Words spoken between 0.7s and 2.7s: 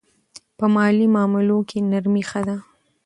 مالي معاملو کې نرمي ښه ده.